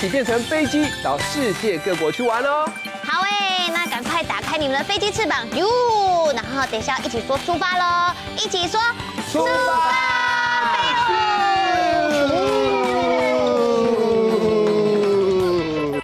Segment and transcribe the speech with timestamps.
[0.00, 2.66] 起变成飞机到世界各国去玩哦。
[3.04, 8.80] 好诶，那赶快打开你们的飞机翅膀哟，然后等一下一起说出发喽，一起说
[9.30, 9.50] 出发！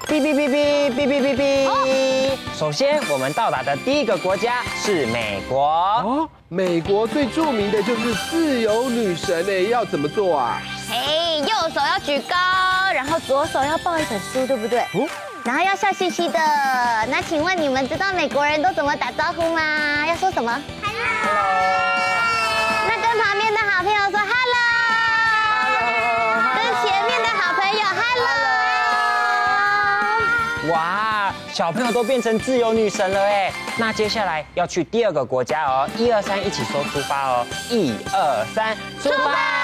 [0.06, 1.70] 哔哔哔哔哔哔哔哔。
[2.54, 5.66] 首先，我们到达的第一个国家是美国。
[5.66, 10.60] 哦，美国最著名的就是自由女神诶，要怎么做啊？
[10.90, 12.36] 嘿，右手要举高，
[12.96, 14.80] 然后左手要抱一本书，对不对？
[14.94, 15.06] 哦。
[15.44, 16.38] 然后要笑嘻嘻的。
[17.10, 20.06] 那请问你们知道美国人都怎么打招呼吗？
[20.08, 20.50] 要说什么
[20.82, 21.36] ？Hello。
[22.88, 24.56] 那跟旁边的好朋友说 Hello。
[25.60, 26.40] Hello。
[26.54, 27.84] 跟前面的好朋友
[30.64, 30.74] Hello。
[30.74, 33.52] 哇，小朋友都变成自由女神了哎。
[33.76, 39.55] 那接下来要去第二个国家哦，一二三，一起说出发哦，一二三，出发。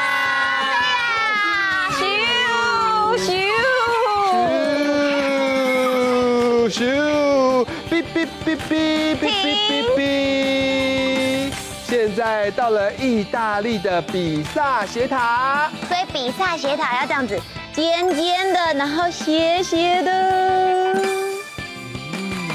[6.72, 9.28] 咻，哔哔哔哔哔
[9.69, 11.53] 哔哔。
[11.84, 17.38] 现在到了意大利的比萨斜塔，所以比萨斜塔要这样子
[17.75, 20.94] 尖尖的，然后斜斜的，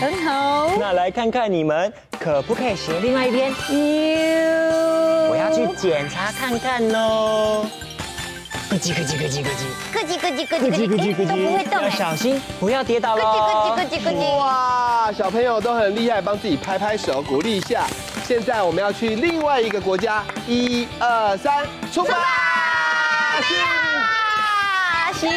[0.01, 0.71] 很好。
[0.79, 3.51] 那来看看你们可不可以斜另外一边？
[3.51, 7.67] 哟，我要去检查看看喽。
[8.69, 9.63] 咯叽咯叽咯叽咯叽，
[9.93, 13.15] 咯叽咯叽咯叽咯叽咯叽，都不会动，小心，不要跌倒。
[13.15, 17.85] 咯叽咯叽咯叽咯叽，哇，小朋友都很厉害，帮自己拍拍手，鼓励一下。
[18.25, 22.17] 现在我们要去另外一个国家，一二三，出发！
[25.13, 25.29] 行，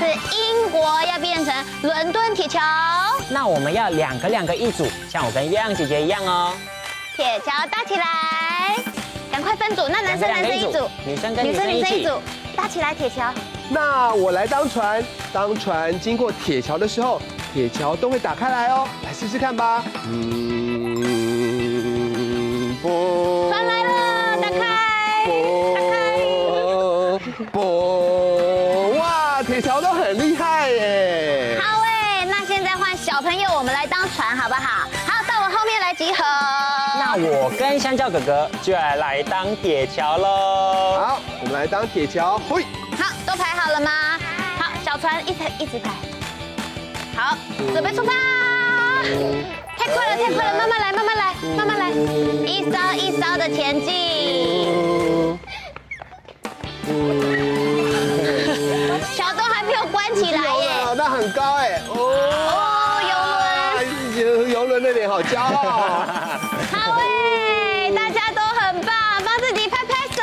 [0.00, 2.58] 是英国，要变成伦敦铁桥。
[3.28, 6.54] 那我们要两个两个一组，像我跟月亮姐姐一样哦。
[7.14, 8.78] 铁桥搭起来，
[9.30, 9.82] 赶快分组。
[9.88, 12.18] 那男生男生一组，女生跟女生女生一组，
[12.56, 13.30] 搭起来铁桥。
[13.68, 17.20] 那我来当船，当船经过铁桥的时候，
[17.52, 18.88] 铁桥都会打开来哦。
[19.04, 19.84] 来试试看吧。
[20.06, 21.04] 嗯，
[22.80, 23.50] 不。
[23.50, 24.58] 船来了，打开。
[25.74, 25.92] 打开。
[27.52, 28.09] 不。
[34.14, 34.88] 船好不好？
[35.06, 36.22] 好，到我后面来集合。
[36.98, 40.98] 那我跟香蕉哥哥就要来当铁桥喽。
[40.98, 42.38] 好，我们来当铁桥。
[42.48, 42.64] 嘿，
[42.98, 44.18] 好，都排好了吗？
[44.58, 45.90] 好，小船一排一直排。
[47.16, 47.36] 好，
[47.72, 48.12] 准备出发。
[49.78, 51.90] 太快了，太快了，慢慢来，慢慢来，慢慢来，
[52.46, 53.88] 一艘一艘的前进。
[59.16, 60.70] 桥都还没有关起来耶。
[60.96, 61.80] 那很高哎。
[65.08, 65.52] 好骄傲，
[66.72, 68.92] 好哎，大家都很棒，
[69.24, 70.20] 帮自己拍拍手。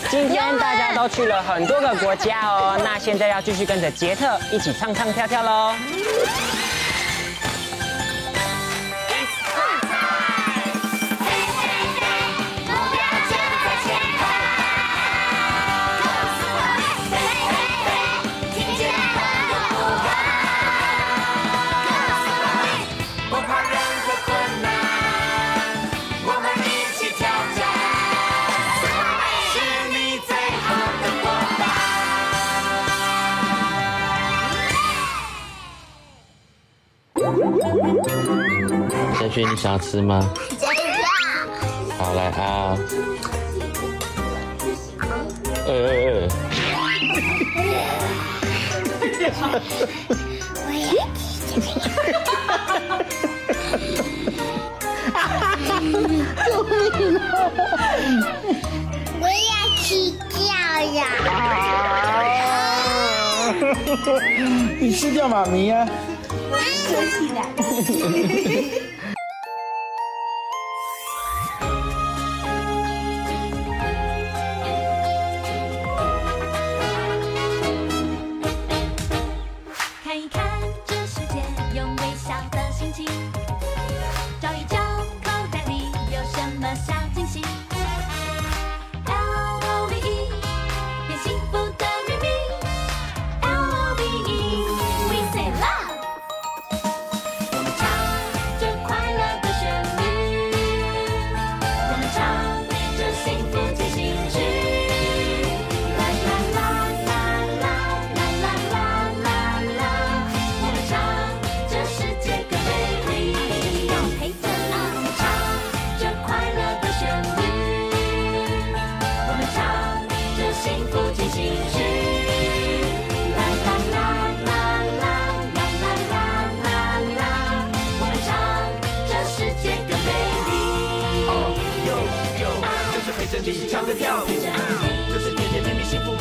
[0.10, 5.74] 今天大家都去了很多个国家哦，那现在要继续跟着杰特一起唱唱跳跳喽。
[39.42, 40.30] 你想要吃吗？
[40.60, 40.78] 想要。
[41.98, 42.78] 好，来啊！
[45.66, 46.28] 呃呃呃。
[50.66, 50.78] 我也
[59.20, 59.52] 我要
[59.82, 59.86] 吃
[60.30, 60.38] 掉
[60.94, 60.98] 呀！
[64.78, 65.88] 你吃掉妈咪呀？
[66.88, 67.38] 收起来。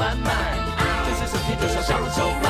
[0.04, 0.36] 满满，
[1.08, 2.50] 就是手牵着手享受吧，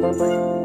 [0.00, 0.57] 加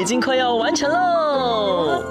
[0.00, 2.02] 已经快要完成喽。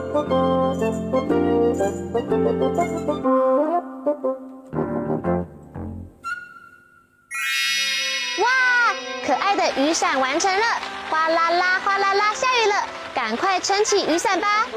[8.37, 8.47] 哇，
[9.25, 10.65] 可爱的雨伞完成了，
[11.09, 12.75] 哗啦啦，哗啦啦，下雨了，
[13.15, 14.67] 赶快撑起雨伞吧。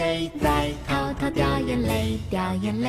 [0.00, 2.88] 谁在偷偷掉眼泪掉眼泪？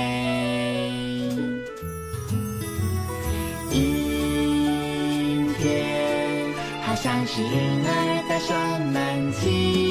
[3.69, 6.53] 阴天
[6.83, 8.55] 好像是婴儿在生
[8.93, 9.90] 闷气。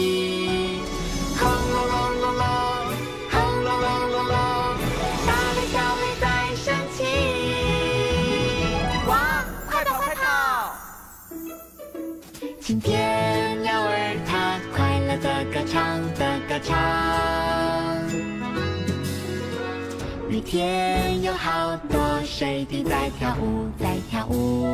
[20.51, 24.67] 天有好多水滴在跳舞在跳舞。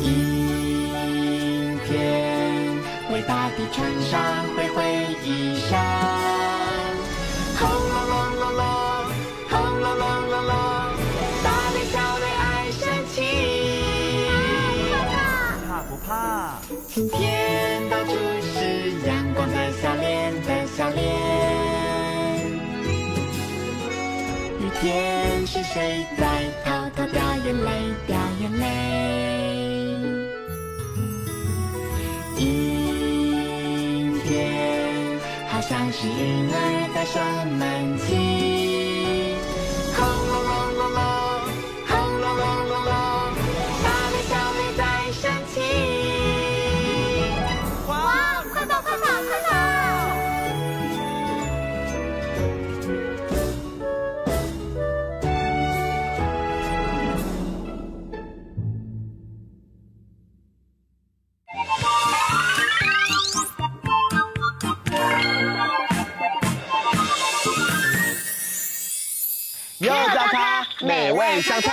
[0.00, 2.78] 阴天
[3.12, 4.18] 为大地穿上
[4.56, 4.82] 灰灰
[5.22, 5.89] 衣裳。
[24.80, 26.24] 天是谁在
[26.64, 27.70] 偷偷掉眼泪
[28.06, 28.64] 掉眼泪？
[32.38, 34.28] 阴天
[35.50, 36.54] 好像是婴儿
[36.94, 37.20] 在生
[69.80, 71.72] 又找它美味香菜。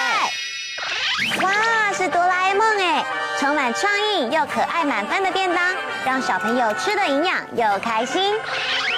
[1.42, 1.52] 哇，
[1.92, 3.04] 是哆啦 A 梦哎，
[3.38, 8.34] 充满创意又可爱满分的便当，让小朋友吃的营养又开心。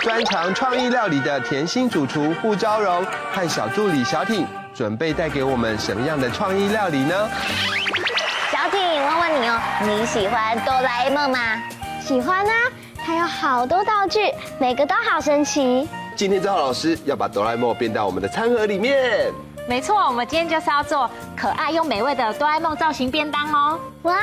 [0.03, 7.29] 专长创意料理的甜心主厨傅昭荣和小助理小挺，准备带给我们什么样的创意料理呢？
[8.51, 11.39] 小挺，问问你哦，你喜欢哆啦 A 梦吗？
[11.99, 12.53] 喜欢啊，
[13.03, 15.89] 它有好多道具，每个都好神奇。
[16.19, 19.31] 今天正浩老师要把哆啦 A 梦变到我们的餐盒里面。
[19.69, 23.79] 没错，我们今天就是要做可爱又美味的哆啦 A 梦造型便当哦。
[24.01, 24.17] 哇，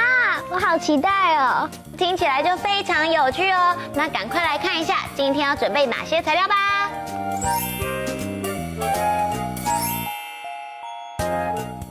[0.53, 1.67] 我好期待哦！
[1.97, 3.75] 听起来就非常有趣哦。
[3.95, 6.91] 那赶快来看一下今天要准备哪些材料吧。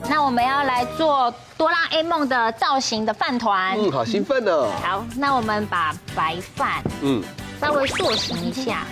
[0.08, 3.76] 那我们要来做哆啦 A 梦的造型的饭团。
[3.76, 4.70] 嗯，好兴奋哦。
[4.84, 7.20] 好，那我们把白饭嗯
[7.60, 8.84] 稍微塑形一下。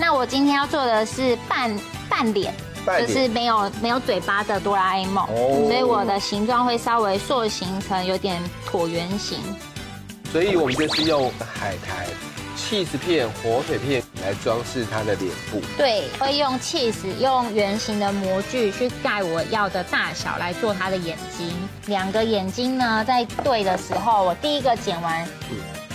[0.00, 1.78] 那我今天要做的是半
[2.08, 2.54] 半脸，
[2.98, 9.38] 就是没有没有嘴巴的哆啦 A 梦，所以我的形状会稍微塑形成有点椭圆形。
[10.32, 12.06] 所以我们就是用海苔、
[12.56, 15.60] cheese 片、火腿片来装饰它的脸部。
[15.76, 21.52] 对，会用 cheese 用圆形的模具去盖我要的大小来做它的眼睛。
[21.86, 25.26] 两个眼睛呢，在对的时候，我第一个剪完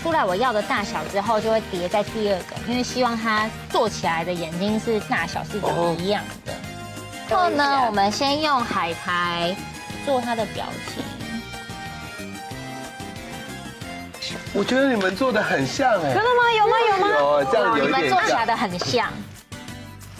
[0.05, 5.57] 出来我要的大小之后，就会叠在第二个，因为希望它做起来的眼睛是大小是
[5.97, 6.53] 一样的。
[7.27, 9.55] 然后呢，我们先用海苔
[10.05, 11.03] 做它的表情。
[14.53, 16.53] 我觉得你们做的很像哎，真的吗？
[16.55, 16.73] 有吗？
[16.91, 17.09] 有吗？
[17.17, 17.81] 有，这样。
[17.83, 19.09] 你们做起来的很像。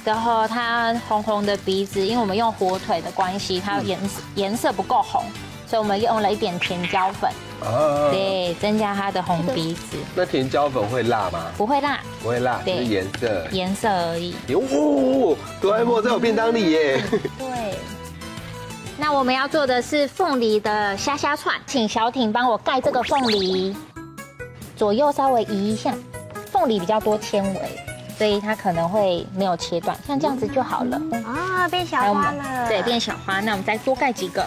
[0.03, 3.99] 然后它红红的鼻子，因为我们用火腿的关系，它颜
[4.33, 5.23] 颜色不够红，
[5.67, 7.29] 所以我们用了一点甜椒粉，
[8.11, 9.97] 对，增加它的红鼻子。
[10.15, 11.45] 那甜椒粉会辣吗？
[11.57, 14.35] 不会辣，不会辣，对，颜色，颜色而已。
[14.53, 17.01] 哦，哆啦 A 梦在我便当里耶。
[17.37, 17.77] 对。
[18.97, 23.75] 那我们要做的是凤梨的虾虾串，请小挺帮我盖这个凤梨。
[24.77, 25.93] 左右稍微移一下，
[26.51, 27.61] 凤梨比较多纤维，
[28.17, 31.01] 所以它可能会没有切断，像这样子就好了。
[31.25, 32.67] 啊，变小花了。
[32.67, 33.39] 对，变小花。
[33.41, 34.45] 那我们再多盖几个。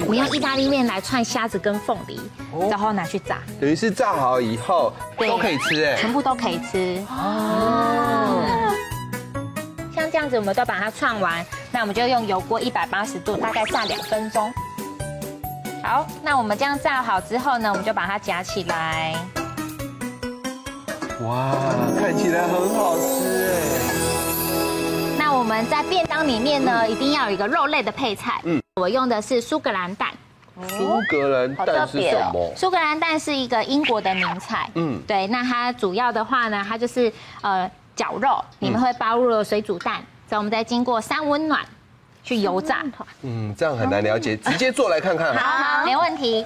[0.00, 2.20] 我们用意大利面来串虾子跟凤梨，
[2.68, 3.38] 然后拿去炸。
[3.60, 7.02] 等于是炸好以后都可以吃哎，全部都可以吃。
[7.08, 8.72] 哦。
[9.94, 14.52] 像这样子，我们都把它串完，那我们就用油锅一百八十度，大概炸两分钟。
[15.82, 19.14] 好，那我们这样炸好之后呢，我们就把它夹起来。
[21.22, 21.54] 哇，
[21.98, 23.79] 看起来很好吃哎！
[25.40, 28.42] 那我们在便当里面呢，一定要有一个肉类的配菜。
[28.44, 30.10] 嗯，我用的是苏格兰蛋。
[30.68, 32.52] 苏格兰蛋是什么？
[32.54, 34.68] 苏格兰蛋是一个英国的名菜。
[34.74, 39.94] 嗯，对，那它主要的话呢，它就是呃绞肉，里面会包入了水煮蛋，
[40.28, 41.62] 所以我们再经过三温暖
[42.22, 42.84] 去油炸。
[43.22, 45.34] 嗯，这样很难了解，直接做来看看。
[45.34, 46.44] 好，没问题。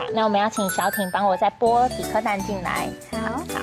[0.00, 2.88] 好，那我们要请小挺帮我再剥几颗蛋进来。
[3.12, 3.60] 好，好。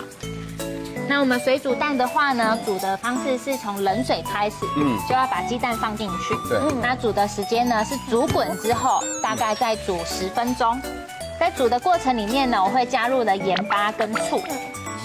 [1.10, 10.80] 那我们水煮蛋的话呢，煮的方式是从冷水开始，嗯，就要把鸡蛋放进去，对，那煮的时间呢是煮滚之后，大概再煮十分钟，
[11.40, 14.38] 在煮的过程里面呢，我会加入了盐巴跟醋，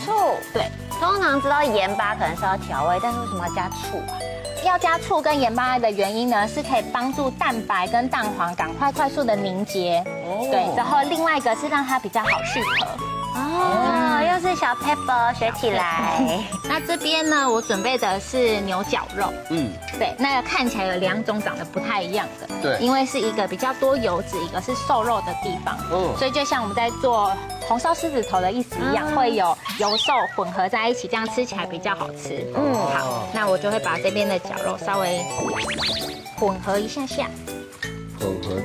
[0.05, 0.13] 醋，
[0.53, 0.71] 对，
[1.01, 4.21] 通常知道盐巴可能是要调味，但是为什么要加醋啊？
[4.63, 12.87] 要加醋跟盐巴的原因呢，是可以帮助蛋白跟蛋黄赶快快速的凝结，哦，对，然后另外一个是让它比较好去壳。
[13.35, 16.21] 哦，又是小 pepper 学起来。
[16.65, 19.33] 那这边呢，我准备的是牛绞肉。
[19.51, 22.49] 嗯，对，那个看起来有两种长得不太一样的。
[22.63, 25.77] 对，因为是一个比较多油脂，一个是瘦肉的地方。
[25.93, 27.33] 嗯，所以就像我们在做
[27.67, 32.47] 红烧狮子头的意思一样，会有油瘦混合在一起，这样吃起来比较好吃。
[32.57, 35.25] 嗯，好，那我就会把这边的绞肉稍微
[36.37, 37.27] 混合一下下。
[38.21, 38.61] 混合。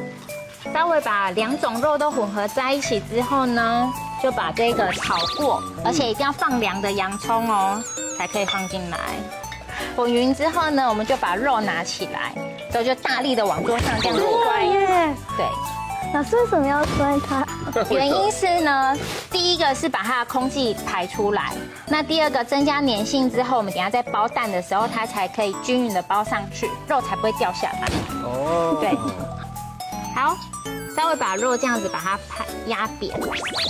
[0.72, 7.82] 稍微把两种肉都混合在一起之后呢，就把这个炒过，而且一定要放凉的洋葱哦，
[8.18, 8.98] 才可以放进来。
[9.96, 12.34] 混匀之后呢，我们就把肉拿起来，
[12.72, 14.64] 然后就大力的往桌上这样摔。
[14.66, 15.14] 耶！
[15.38, 15.46] 对，
[16.14, 17.46] 老师为什么要摔它？
[17.90, 18.98] 原因是呢，
[19.32, 21.54] 第一个是把它的空气排出来，
[21.88, 27.88] 那第二个增加粘性之后，我们等下在包蛋的时候，它才可以均匀的包上去，肉才不会掉下来。
[28.24, 28.90] 哦，对，
[30.14, 30.36] 好。
[30.96, 33.18] 稍微把肉这样子把它拍压扁，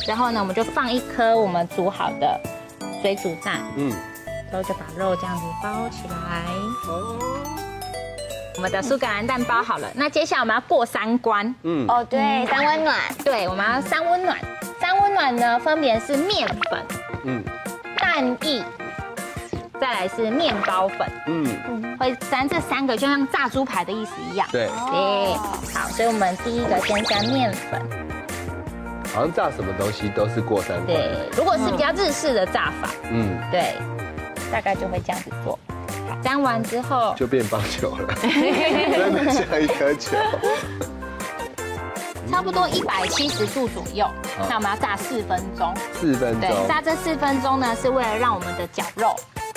[0.07, 2.39] 然后呢，我们就放一颗我们煮好的
[3.01, 3.91] 水煮蛋，嗯，
[4.51, 6.43] 然后就把肉这样子包起来。
[6.88, 7.17] 哦，
[8.55, 11.53] 我们的苏格兰蛋包好了，那接下来我们要过三关。
[11.63, 12.97] 嗯，哦，对，三温暖。
[13.23, 14.38] 对，我们要三温暖。
[14.79, 16.85] 三温暖呢，分别是面粉，
[17.25, 17.43] 嗯，
[17.97, 18.63] 蛋液。
[19.79, 24.48] 再来是面包粉，嗯，会沾这三个，就像炸猪排的意思一样。
[24.51, 25.33] 对，对，
[25.74, 27.81] 好，所以我们第一个先沾面粉。
[29.13, 30.88] 好像炸什么东西都是过三关。
[30.88, 33.74] 对，如果是比较日式的炸法，嗯，对，
[34.51, 35.57] 大概就会这样子做。
[36.21, 40.17] 沾完之后就变棒球了， 真的像一颗球。
[42.29, 44.07] 差不多一百七十度左右，
[44.48, 45.74] 那我们要炸四分钟。
[45.93, 46.41] 四分钟。
[46.41, 49.15] 对，炸这四分钟呢，是为了让我们的绞肉。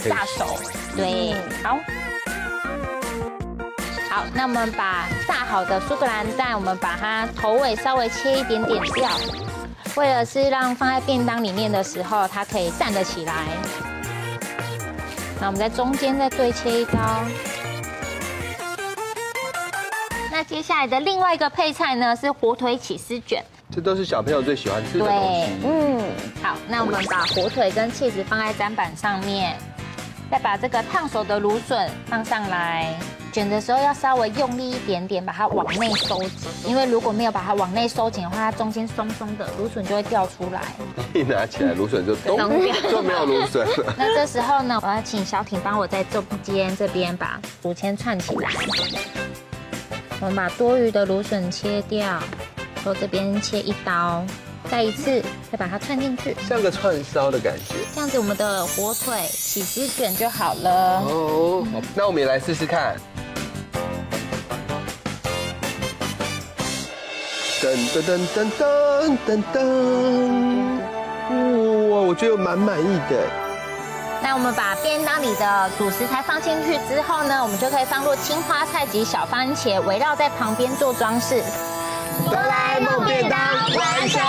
[0.08, 0.58] 炸熟。
[0.96, 1.78] 对，好。
[4.10, 9.10] 好，那我们把炸好的苏格兰蛋，我们把它头尾稍微切一点点掉，
[9.96, 13.34] 为了是让放在便当里面的时候，它可以站得起来。
[15.40, 17.24] 那我们在中间再对切一刀。
[20.30, 23.42] 那接下来的另外一个配菜呢，是火腿起司卷。
[23.74, 25.52] 这都是小朋友最喜欢吃的东西。
[25.64, 26.02] 嗯，
[26.42, 29.56] 好，那我们把火腿跟起司放在砧板上面，
[30.32, 32.98] 再把这个烫熟的芦笋放上来。
[33.30, 36.30] 卷的时候要稍微用力一点点，把它往内收紧，
[36.66, 40.62] 因为如果没有把它往内收紧的话，它中间松松的，芦笋就会掉出来。
[41.12, 42.38] 一拿起来，芦笋就咚，
[42.90, 43.94] 就没有芦笋了。
[43.98, 48.48] 那这时候呢，我要请小挺帮我在中间这边把竹签串起来。
[50.20, 52.18] 我们把多余的芦笋切掉，
[52.82, 54.24] 从这边切一刀，
[54.72, 57.74] 再一次再把它串进去，像个串烧的感觉。
[57.94, 61.02] 这样子，我们的火腿起司卷就好了。
[61.06, 61.62] 哦，
[61.94, 62.96] 那我们也来试试看。
[67.60, 69.60] 噔噔噔噔噔噔噔！
[71.90, 73.28] 哇，我觉得蛮满意的。
[74.22, 81.42] 那我们把便当里的主食材放进去之后呢，我们就可以放入青花菜及小番茄，围绕在旁边做装饰。
[82.26, 83.40] 哆啦 A 梦便当
[83.74, 84.20] 完成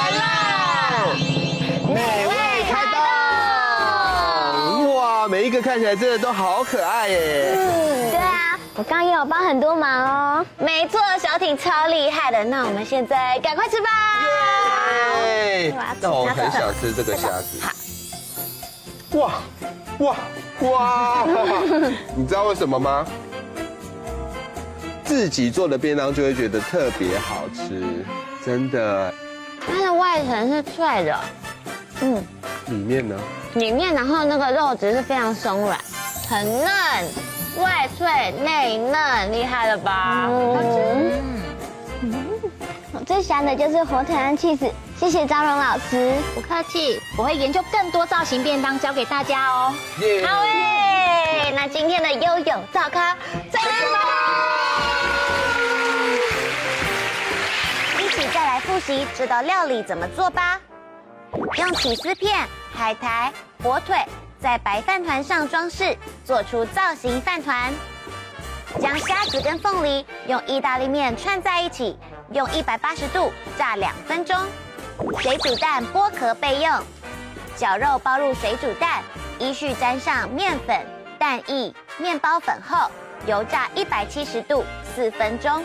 [5.23, 7.53] 哇，每一个看起来真的都好可爱耶。
[7.55, 8.59] 嗯，对啊。
[8.75, 12.43] 我刚刚也有帮很多忙哦，没错，小挺超厉害的。
[12.43, 13.87] 那我们现在赶快吃吧。
[15.23, 15.73] 耶！
[16.01, 17.61] 那我很想吃这个虾子。
[17.61, 17.71] 好。
[19.17, 19.31] 哇
[19.99, 20.15] 哇
[20.59, 21.25] 哇！
[22.17, 23.05] 你知道为什么吗？
[25.05, 28.03] 自己做的便当就会觉得特别好吃，
[28.45, 29.13] 真的。
[29.65, 31.19] 它的外层是脆的，
[32.01, 32.21] 嗯，
[32.73, 33.15] 里面呢？
[33.53, 35.79] 里面，然后那个肉质是非常松软，
[36.27, 36.67] 很嫩。
[37.61, 40.27] 外脆内嫩，厉害了吧？
[40.27, 42.25] 嗯，
[42.91, 44.67] 我最喜欢的就是火腿和起司，
[44.99, 49.71] 谢谢张荣老师，不客气，我会研究更多造型便当教给大家哦。
[49.99, 50.25] Yeah.
[50.25, 53.15] 好诶，那今天的悠游早咖
[53.51, 53.99] 再见吧，
[57.99, 60.59] 一起再来复习这道料理怎么做吧。
[61.57, 63.31] 用起司片、海苔、
[63.63, 63.97] 火腿。
[64.39, 67.73] 在白饭团上装饰，做出造型饭团。
[68.81, 71.97] 将虾子跟凤梨用意大利面串在一起，
[72.33, 74.37] 用一百八十度炸两分钟。
[75.21, 76.77] 水煮蛋剥壳备用。
[77.55, 79.01] 绞肉包入水煮蛋，
[79.39, 80.77] 依序沾上面粉、
[81.17, 82.91] 蛋液、面包粉后，
[83.25, 85.63] 油炸一百七十度四分钟。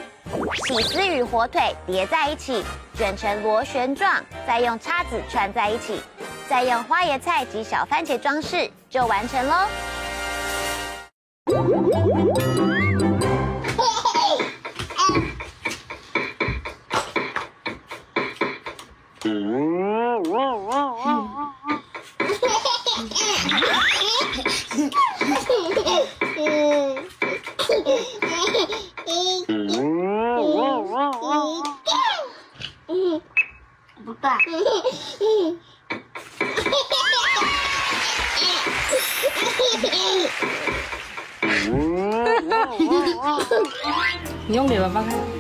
[0.67, 2.63] 起司与火腿叠在一起，
[2.95, 6.01] 卷成螺旋状，再用叉子串在一起。
[6.49, 9.69] 再用花椰菜及小番茄装饰，就完成喽。
[45.07, 45.38] 你用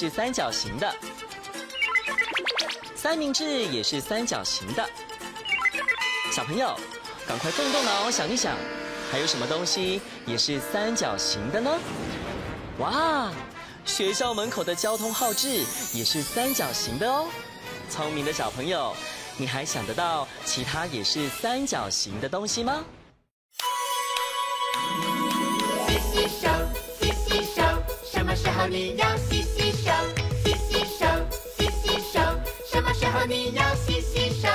[0.00, 0.94] 是三角形的，
[2.94, 4.88] 三明治也是三角形的。
[6.30, 6.72] 小朋友，
[7.26, 8.56] 赶快动动脑想一想，
[9.10, 11.76] 还有什么东西也是三角形的呢？
[12.78, 13.32] 哇，
[13.84, 17.28] 学校门口的交通号志也是三角形的哦。
[17.90, 18.94] 聪明的小朋友，
[19.36, 22.84] 你还想得到其他也是三角形的东西吗？
[25.88, 26.48] 洗洗手，
[28.28, 29.90] 什么时候你要洗洗手？
[30.44, 31.06] 洗洗手，
[31.56, 32.20] 洗洗手，
[32.70, 34.48] 什么时候你要洗洗手？